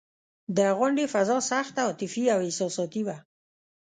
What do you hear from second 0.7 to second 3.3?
غونډې فضا سخته عاطفي او احساساتي وه.